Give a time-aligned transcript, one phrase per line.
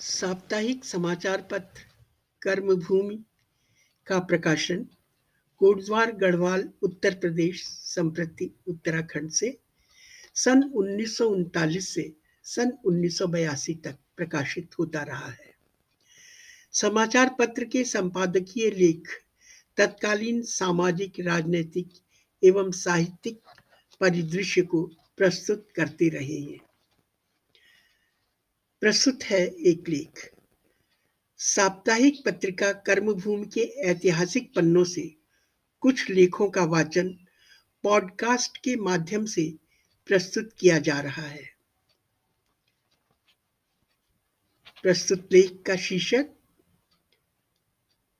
[0.00, 1.80] साप्ताहिक समाचार पत्र,
[2.42, 3.24] कर्मभूमि
[4.06, 4.86] का प्रकाशन,
[5.58, 9.58] कोटद्वार, गढ़वाल, उत्तर प्रदेश संप्रति उत्तराखंड से
[10.34, 12.12] सन उन्नीस सौ उनतालीस से
[12.44, 15.54] सन उन्नीस सौ बयासी तक प्रकाशित होता रहा है।
[16.72, 19.08] समाचार पत्र के संपादकीय लेख,
[19.76, 21.88] तत्कालीन सामाजिक, राजनीतिक
[22.44, 23.40] एवं साहित्यिक
[24.00, 24.82] परिदृश्य को
[25.16, 26.67] प्रस्तुत करते रहे हैं।
[28.80, 30.32] प्रस्तुत है एक लेख।
[31.36, 35.16] साप्ताहिक पत्रिका कर्मभूमि के ऐतिहासिक पन्नों से
[35.80, 37.08] कुछ लेखों का वाचन
[37.82, 39.54] पॉडकास्ट के माध्यम से
[40.06, 41.50] प्रस्तुत किया जा रहा है।
[44.82, 46.28] प्रस्तुत लेख का शीर्षक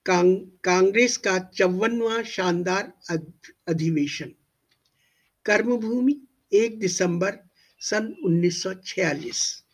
[0.07, 2.93] कांग, कांग्रेस का चौवनवा शानदार
[3.69, 4.33] अधिवेशन।
[5.45, 6.21] कर्मभूमि
[6.53, 7.39] एक दिसंबर
[7.81, 9.65] सन 1946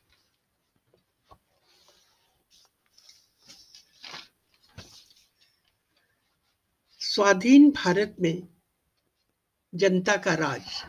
[7.14, 8.48] स्वाधीन भारत में
[9.74, 10.82] जनता का राज,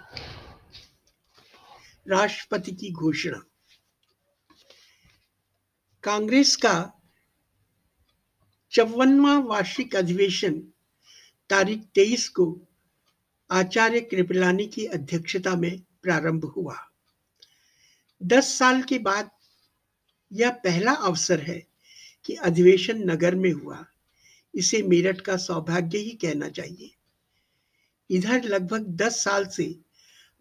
[2.07, 3.43] राष्ट्रपति की घोषणा।
[6.03, 6.93] कांग्रेस का
[8.71, 10.59] चौवनवा वार्षिक अधिवेशन
[11.49, 12.67] तारीख 23 को
[13.51, 16.91] आचार्य कृपलानी की अध्यक्षता में प्रारंभ हुआ।
[18.23, 19.31] दस साल के बाद
[20.31, 21.67] यह पहला अवसर है
[22.25, 23.85] कि अधिवेशन नगर में हुआ।
[24.55, 26.91] इसे मेरठ का सौभाग्य ही कहना चाहिए।
[28.09, 29.79] इधर लगभग दस साल से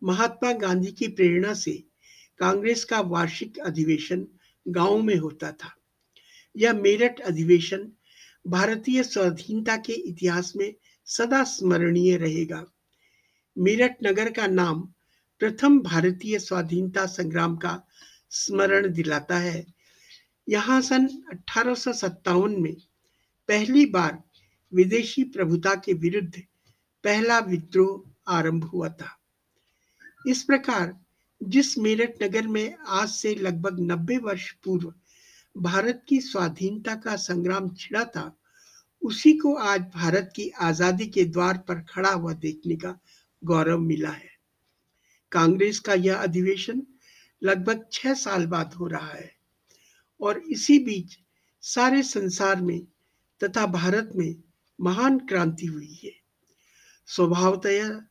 [0.03, 1.73] महात्मा गांधी की प्रेरणा से
[2.39, 4.27] कांग्रेस का वार्षिक अधिवेशन
[4.69, 5.77] गाँव में होता था।
[6.57, 7.93] यह मेरठ अधिवेशन
[8.47, 12.65] भारतीय स्वाधीनता के इतिहास में सदा स्मरणीय रहेगा।
[13.59, 14.81] मेरठ नगर का नाम
[15.39, 17.89] प्रथम भारतीय स्वाधीनता संग्राम का
[18.31, 19.67] स्मरण दिलाता है।
[20.49, 21.75] यहाँ सन अठारह
[22.49, 22.77] में
[23.49, 24.23] पहली बार
[24.73, 26.43] विदेशी प्रभुता के विरुद्ध
[27.05, 29.17] पहला विद्रोह आरंभ हुआ था।
[30.27, 30.95] इस प्रकार
[31.41, 34.93] जिस मेरठ नगर में आज से लगभग नब्बे वर्ष पूर्व
[35.57, 38.37] भारत की स्वाधीनता का संग्राम छिड़ा था,
[39.03, 42.99] उसी को आज भारत की आज़ादी के द्वार पर खड़ा हुआ देखने का
[43.43, 44.31] गौरव मिला है।
[45.33, 46.83] कांग्रेस का यह अधिवेशन
[47.43, 49.31] लगभग छह साल बाद हो रहा है
[50.21, 51.19] और इसी बीच
[51.63, 52.81] सारे संसार में
[53.45, 54.37] तथा भारत में
[54.81, 56.13] महान क्रांति हुई है।
[57.07, 58.03] स्वभावतः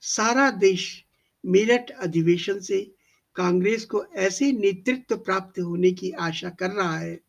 [0.00, 1.04] सारा देश
[1.46, 2.94] मेरठ अधिवेशन से
[3.36, 7.20] कांग्रेस को ऐसे नेतृत्व प्राप्त होने की आशा कर रहा है,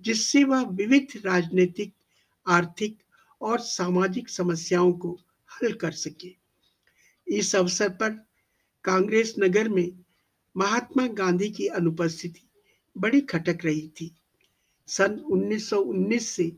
[0.00, 1.94] जिससे वह विविध राजनीतिक,
[2.46, 2.98] आर्थिक
[3.40, 6.34] और सामाजिक समस्याओं को हल कर सके।
[7.28, 8.10] इस अवसर पर
[8.84, 10.04] कांग्रेस नगर में
[10.56, 12.48] महात्मा गांधी की अनुपस्थिति
[12.98, 14.16] बड़ी खटक रही थी।
[14.86, 16.52] सन 1919 से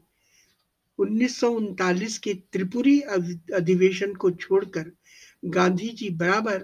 [0.98, 4.90] उन्नीस सौ उनतालीस के त्रिपुरी अधिवेशन को छोड़कर
[5.42, 6.58] गांधी जी बराबर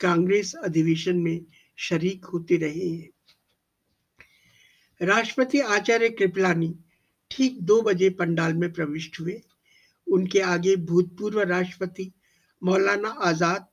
[0.00, 1.44] कांग्रेस अधिवेशन में
[1.78, 3.08] शरीक होते रहे हैं।
[5.00, 6.74] राष्ट्रपति आचार्य कृपलानी
[7.30, 9.40] ठीक दो बजे पंडाल में प्रविष्ट हुए।
[10.06, 12.10] उनके आगे भूतपूर्व राष्ट्रपति
[12.62, 13.66] मौलाना आज़ाद,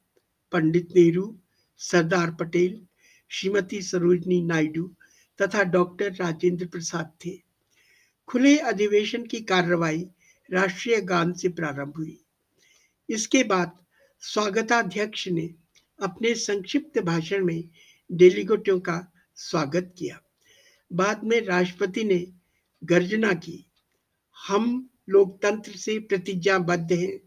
[0.51, 1.35] पंडित नेहरू,
[1.80, 2.81] सरदार पटेल,
[3.31, 4.85] श्रीमती सरोजनी नायडू
[5.40, 7.31] तथा डॉक्टर राजेंद्र प्रसाद थे।
[8.28, 10.07] खुले अधिवेशन की कार्रवाई
[10.51, 12.19] राष्ट्रीय गान से प्रारंभ हुई।
[13.09, 13.72] इसके बाद
[14.19, 15.56] स्वागताध्यक्ष ने
[16.01, 17.69] अपने संक्षिप्त भाषण में
[18.12, 20.22] डेलीगेटों का स्वागत किया।
[20.94, 22.33] बाद में राष्ट्रपति ने
[22.83, 23.72] गर्जना की,
[24.47, 27.19] हम लोकतंत्र से प्रतिज्ञाबद्ध हैं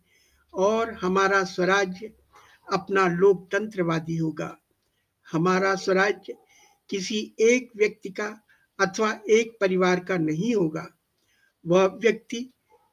[0.54, 2.12] और हमारा स्वराज्य
[2.72, 4.58] अपना लोकतंत्रवादी होगा।
[5.32, 6.34] हमारा स्वराज्य
[6.90, 8.45] किसी एक व्यक्ति का
[8.78, 10.86] अथवा एक परिवार का नहीं होगा।
[11.64, 12.48] वह व्यक्ति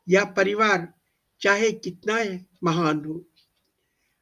[0.07, 0.87] या परिवार
[1.41, 3.23] चाहे कितना है महान हो,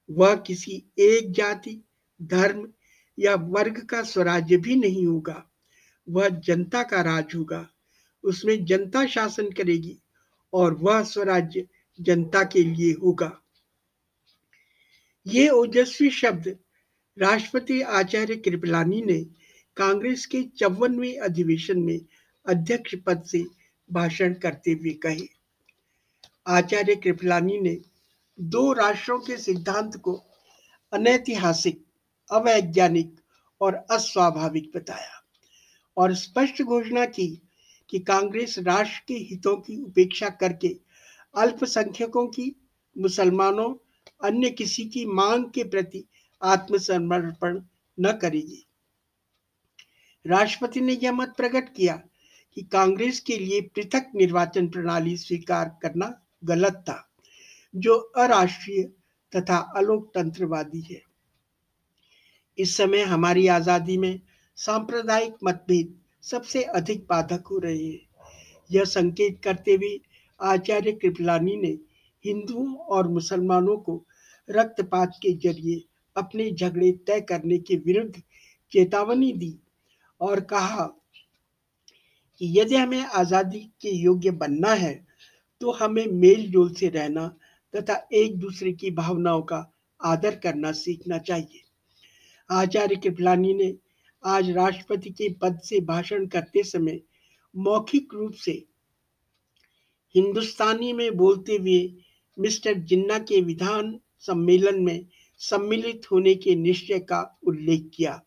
[0.10, 1.80] वह किसी एक जाति,
[2.20, 2.68] धर्म
[3.18, 5.44] या वर्ग का स्वराज्य भी नहीं होगा।
[6.08, 7.68] वह जनता का राज होगा,
[8.24, 9.98] उसमें जनता शासन करेगी
[10.54, 11.68] और वह स्वराज्य
[12.00, 13.32] जनता के लिए होगा।
[15.26, 16.48] ये ओजस्वी शब्द
[17.18, 19.26] राष्ट्रपति आचार्य कृपलानी ने
[19.78, 22.00] कांग्रेस के चौवनवे अधिवेशन में
[22.46, 23.46] अध्यक्ष पद से
[23.92, 25.28] भाषण करते हुए कहे।
[26.48, 27.78] आचार्य कृपलानी ने
[28.40, 30.14] दो राष्ट्रों के सिद्धांत को
[30.94, 31.86] अनैतिहासिक,
[32.32, 33.16] अवैज्ञानिक
[33.62, 35.24] और अस्वाभाविक बताया
[35.98, 37.42] और स्पष्ट घोषणा की
[37.90, 40.76] कि कांग्रेस राष्ट्र के हितों की उपेक्षा करके
[41.36, 42.56] अल्पसंख्यकों की,
[42.98, 43.74] मुसलमानों,
[44.24, 46.06] अन्य किसी की मांग के प्रति
[46.42, 47.62] आत्मसमर्पण
[48.00, 48.66] न करेगी।
[50.26, 52.02] राष्ट्रपति ने यह मत प्रकट किया
[52.58, 56.14] कि कांग्रेस के लिए पृथक निर्वाचन प्रणाली स्वीकार करना
[56.44, 57.14] गलत था,
[57.76, 58.84] जो अराष्ट्रीय
[59.34, 61.02] तथा अलोकतंत्रवादी है।
[62.58, 64.20] इस समय हमारी आज़ादी में
[64.58, 68.00] सांप्रदायिक मतभेद सबसे अधिक बाधक हो रहे हैं।
[68.70, 70.00] यह संकेत करते हुए
[70.40, 71.78] आचार्य कृपलानी ने
[72.26, 74.04] हिंदुओं और मुसलमानों को
[74.50, 75.84] रक्तपात के ज़रिए
[76.16, 78.22] अपने झगड़े तय करने के विरुद्ध
[78.72, 79.58] चेतावनी दी
[80.22, 80.86] और कहा
[82.42, 84.94] कि यदि हमें आज़ादी के योग्य बनना है
[85.62, 87.28] तो हमें मेल जोल से रहना
[87.74, 89.66] तथा एक दूसरे की भावनाओं का
[90.00, 91.62] आदर करना सीखना चाहिए।
[92.50, 93.74] आचार्य कृपलानी ने
[94.24, 97.00] आज राष्ट्रपति के पद से भाषण करते समय
[97.56, 98.52] मौखिक रूप से
[100.16, 101.82] हिंदुस्तानी में बोलते हुए
[102.38, 105.06] मिस्टर जिन्ना के विधान सम्मेलन में
[105.42, 108.22] सम्मिलित होने के निश्चय का उल्लेख किया।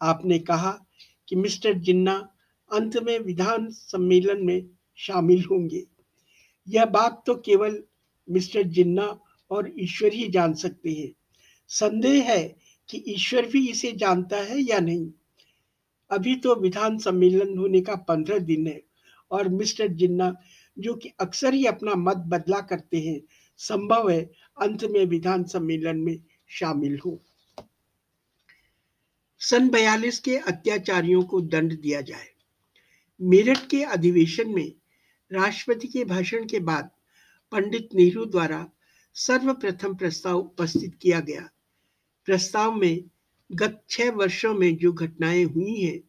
[0.00, 0.78] आपने कहा
[1.28, 2.32] कि मिस्टर जिन्ना
[2.72, 5.84] अंत में विधान सम्मेलन में शामिल होंगे।
[6.68, 7.82] यह बात तो केवल
[8.30, 9.20] मिस्टर जिन्ना
[9.50, 11.12] और ईश्वर ही जान सकते हैं।
[11.68, 12.56] संदेह है
[12.88, 15.10] कि ईश्वर भी इसे जानता है या नहीं।
[16.10, 18.82] अभी तो विधान सम्मेलन होने का पंद्रह दिन है
[19.30, 20.34] और मिस्टर जिन्ना,
[20.78, 23.20] जो कि अक्सर ही अपना मत बदला करते हैं,
[23.56, 24.30] संभव है
[24.62, 27.22] अंत में विधान सम्मेलन में शामिल हो।
[29.38, 32.28] सन बयालीस के अत्याचारियों को दंड दिया जाए।
[33.22, 34.72] मेरठ के अधिवेशन में
[35.32, 36.90] राष्ट्रपति के भाषण के बाद
[37.52, 38.70] पंडित नेहरू द्वारा
[39.14, 41.50] सर्वप्रथम प्रस्ताव उपस्थित किया गया।
[42.24, 43.04] प्रस्ताव में
[43.52, 46.00] गत छह वर्षों में जो घटनाएँ हुई हैं,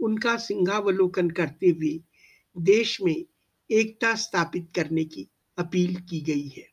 [0.00, 2.00] उनका सिंहावलोकन करते हुए
[2.58, 3.24] देश में
[3.70, 5.28] एकता स्थापित करने की
[5.58, 6.68] अपील की गई है।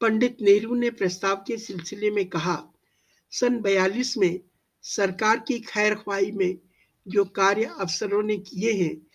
[0.00, 2.64] पंडित नेहरू ने प्रस्ताव के सिलसिले में कहा,
[3.30, 4.40] सन 42 में
[4.82, 6.58] सरकार की खैर ख्वाही में
[7.08, 9.06] जो कार्य अफसरों ने किए हैं,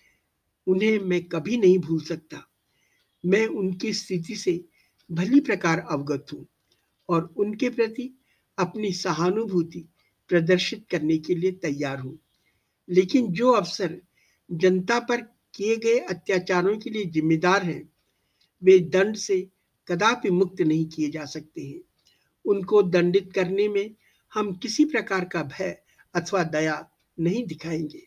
[0.66, 2.50] उन्हें मैं कभी नहीं भूल सकता।
[3.26, 4.64] मैं उनकी स्थिति से
[5.10, 6.46] भली प्रकार अवगत हूँ
[7.08, 8.18] और उनके प्रति
[8.58, 9.88] अपनी सहानुभूति
[10.28, 12.18] प्रदर्शित करने के लिए तैयार हूँ।
[12.88, 14.00] लेकिन जो अफसर
[14.52, 15.20] जनता पर
[15.54, 17.92] किए गए अत्याचारों के लिए जिम्मेदार हैं,
[18.62, 19.48] वे दंड से
[19.88, 21.80] कदापि मुक्त नहीं किए जा सकते हैं।
[22.44, 23.94] उनको दंडित करने में
[24.34, 25.82] हम किसी प्रकार का भय
[26.14, 26.90] अथवा दया
[27.20, 28.02] नहीं दिखाएँगे।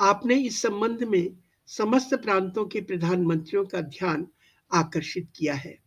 [0.00, 1.36] आपने इस संबंध में
[1.66, 4.26] समस्त प्रांतों के प्रधानमंत्रियों का ध्यान
[4.74, 5.78] आकर्षित किया है।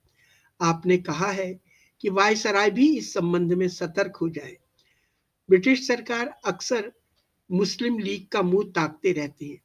[0.62, 1.60] आपने कहा है
[2.02, 4.58] कि वायसराय भी इस संबंध में सतर्क हो जाए।
[5.50, 6.92] ब्रिटिश सरकार अक्सर
[7.52, 9.62] मुस्लिम लीग का मुँह ताकते रहते हैं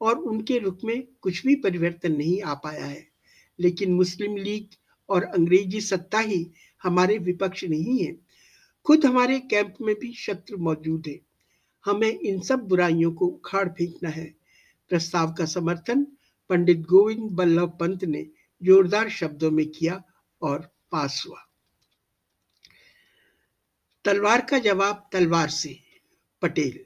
[0.00, 3.08] और उनके रुख में कुछ भी परिवर्तन नहीं आ पाया है।
[3.60, 4.68] लेकिन मुस्लिम लीग
[5.08, 6.50] और अंग्रेज़ी सत्ता ही
[6.82, 8.27] हमारे विपक्ष नहीं है।
[8.88, 11.20] खुद हमारे कैंप में भी शत्रु मौजूद है।
[11.84, 14.34] हमें इन सब बुराइयों को उखाड़ फेंकना है।
[14.88, 16.06] प्रस्ताव का समर्थन
[16.48, 18.30] पंडित गोविंद बल्लभ पंत ने
[18.62, 20.02] जोरदार शब्दों में किया
[20.42, 21.48] और पास हुआ।
[24.04, 25.80] तलवार का जवाब तलवार से,
[26.42, 26.84] पटेल।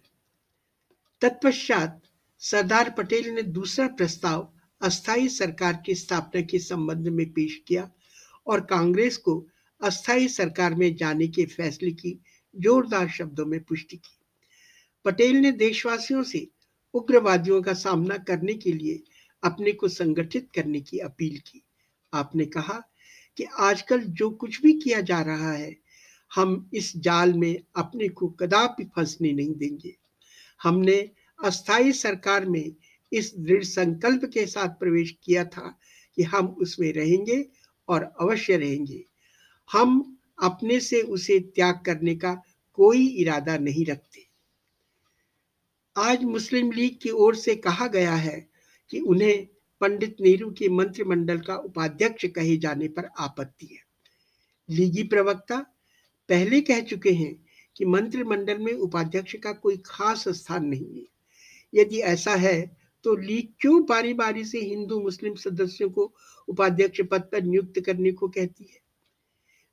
[1.20, 2.02] तत्पश्चात
[2.38, 4.52] सरदार पटेल ने दूसरा प्रस्ताव
[4.82, 7.90] अस्थाई सरकार की स्थापना के संबंध में पेश किया
[8.46, 9.48] और कांग्रेस को
[9.82, 12.20] अस्थाई सरकार में जाने के फैसले की
[12.56, 14.18] जोरदार शब्दों में पुष्टि की।
[15.04, 16.48] पटेल ने देशवासियों से
[16.94, 19.02] उग्रवादियों का सामना करने के लिए
[19.44, 21.62] अपने को संगठित करने की अपील की।
[22.14, 22.82] आपने कहा
[23.36, 25.76] कि आजकल जो कुछ भी किया जा रहा है,
[26.34, 29.96] हम इस जाल में अपने को कदापि फंसने नहीं देंगे।
[30.62, 31.10] हमने
[31.44, 32.74] अस्थाई सरकार में
[33.12, 35.78] इस दृढ़ संकल्प के साथ प्रवेश किया था
[36.16, 37.46] कि हम उसमें रहेंगे
[37.88, 39.04] और अवश्य रहेंगे।
[39.72, 42.34] हम अपने से उसे त्याग करने का
[42.78, 44.26] कोई इरादा नहीं रखते।
[45.96, 48.38] आज मुस्लिम लीग की ओर से कहा गया है
[48.90, 49.46] कि उन्हें
[49.80, 53.80] पंडित नेहरू के मंत्रिमंडल का उपाध्यक्ष कहे जाने पर आपत्ति है।
[54.68, 55.56] लीगी प्रवक्ता
[56.28, 57.34] पहले कह चुके हैं
[57.76, 61.06] कि मंत्रिमंडल में उपाध्यक्ष का कोई खास स्थान नहीं है।
[61.72, 62.60] यदि ऐसा है
[63.04, 66.12] तो लीग क्यों बारी बारी से हिंदू मुस्लिम सदस्यों को
[66.48, 68.81] उपाध्यक्ष पद पर नियुक्त करने को कहती है?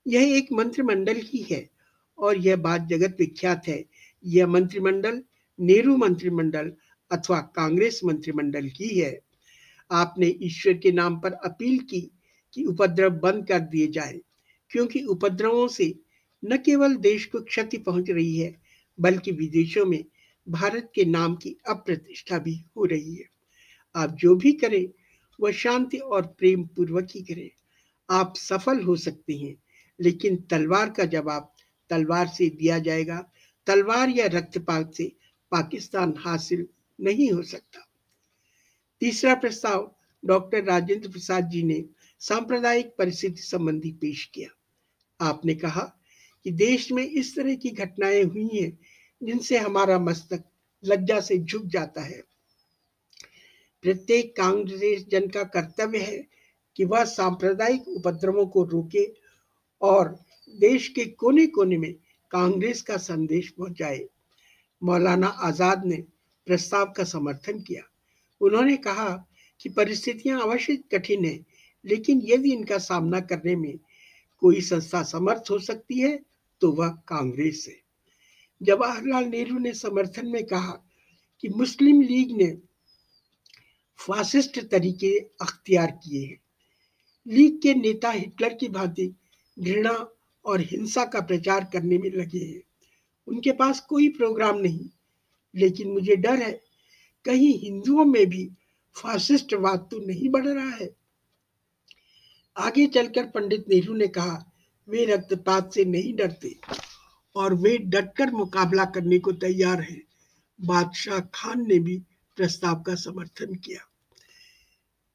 [0.08, 1.70] यह एक मंत्रिमंडल ही है
[2.18, 3.84] और यह बात जगत विख्यात है।
[4.26, 5.24] यह मंत्रिमंडल
[5.60, 6.72] नेहरू मंत्रिमंडल
[7.12, 9.20] अथवा कांग्रेस मंत्रिमंडल की है।
[9.92, 12.02] आपने ईश्वर के नाम पर अपील की
[12.54, 14.20] कि उपद्रव बंद कर दिए जाए,
[14.72, 15.94] क्योंकि उपद्रवों से
[16.44, 18.56] न केवल देश को क्षति पहुँच रही है,
[19.00, 20.04] बल्कि विदेशों में
[20.48, 23.26] भारत के नाम की अप्रतिष्ठा भी हो रही है।
[23.96, 24.90] आप जो भी करें,
[25.40, 27.50] वह शांति और प्रेम पूर्वक ही करें।
[28.10, 29.56] आप सफल हो सकते हैं।
[30.02, 31.54] लेकिन तलवार का जवाब
[31.90, 33.32] तलवार से दिया जाएगा।
[33.68, 35.16] तलवार या रक्तपात से
[35.52, 36.68] पाकिस्तान हासिल
[37.02, 37.88] नहीं हो सकता।
[39.00, 41.86] तीसरा प्रस्ताव डॉक्टर राजेंद्र प्रसाद जी ने
[42.20, 44.50] सांप्रदायिक परिस्थिति संबंधी पेश किया।
[45.26, 46.02] आपने कहा
[46.44, 48.80] कि देश में इस तरह की घटनाएँ हुई हैं
[49.24, 50.44] जिनसे हमारा मस्तक
[50.86, 52.24] लज्जा से झुक जाता है।
[53.82, 56.28] प्रत्येक कांग्रेस जन का कर्तव्य है
[56.76, 59.06] कि वह सांप्रदायिक उपद्रवों को रोके
[59.82, 60.18] और
[60.56, 61.94] देश के कोने कोने में
[62.32, 64.08] कांग्रेस का संदेश पहुँचाए।
[64.82, 65.96] मौलाना आज़ाद ने
[66.48, 67.84] प्रस्ताव का समर्थन किया।
[68.42, 69.10] उन्होंने कहा
[69.62, 71.40] कि परिस्थितियाँ अवश्य कठिन है,
[71.86, 73.80] लेकिन यदि इनका सामना करने में
[74.42, 76.20] कोई संस्था समर्थ हो सकती है
[76.62, 77.76] तो वह कांग्रेस है।
[78.62, 80.72] जवाहरलाल नेहरू ने समर्थन में कहा
[81.44, 82.52] कि मुस्लिम लीग ने
[84.00, 86.40] फासिस्ट तरीके अख्तियार किए हैं।
[87.28, 89.14] लीग के नेता हिटलर की भांति
[89.62, 90.12] घृणा
[90.46, 92.62] और हिंसा का प्रचार करने में लगे हैं।
[93.28, 94.90] उनके पास कोई प्रोग्राम नहीं,
[95.56, 96.52] लेकिन मुझे डर है,
[97.26, 98.50] कहीं हिंदुओं में भी
[98.96, 100.90] फासिस्टवाद तो नहीं बढ़ रहा है।
[102.58, 104.52] आगे चलकर पंडित नेहरू ने कहा,
[104.88, 106.56] वे रक्तपात से नहीं डरते
[107.36, 110.02] और वे डटकर मुकाबला करने को तैयार हैं,
[110.62, 111.98] बादशाह खान ने भी
[112.38, 113.80] प्रस्ताव का समर्थन किया।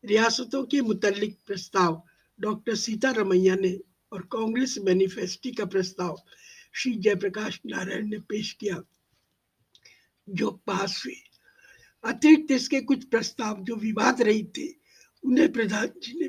[0.04, 2.02] रियासतों के मुतलिक प्रस्ताव
[2.40, 3.78] डॉक्टर सीतारमैया ने
[4.14, 6.22] और कांग्रेस मैनिफेस्टी का प्रस्ताव
[6.74, 8.82] श्री जयप्रकाश नारायण ने पेश किया,
[10.28, 11.14] जो पास हुए।
[12.04, 14.68] अतिरिक्त इसके कुछ प्रस्ताव जो विवाद रही थे,
[15.24, 16.22] उन्हें प्रधान जी ने